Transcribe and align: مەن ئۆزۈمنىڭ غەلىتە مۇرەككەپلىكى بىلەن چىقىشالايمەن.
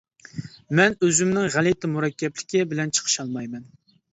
مەن 0.79 0.95
ئۆزۈمنىڭ 1.07 1.45
غەلىتە 1.57 1.91
مۇرەككەپلىكى 1.97 2.67
بىلەن 2.73 2.99
چىقىشالايمەن. 2.99 3.71